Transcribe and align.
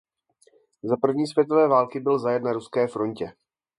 Za 0.83 0.97
první 0.97 1.27
světové 1.27 1.67
války 1.67 1.99
byl 1.99 2.19
zajat 2.19 2.41
na 2.41 2.53
ruské 2.53 2.87
frontě. 2.87 3.33